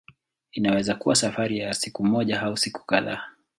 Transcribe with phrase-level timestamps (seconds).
[0.51, 3.23] Inaweza kuwa safari ya siku moja au siku kadhaa.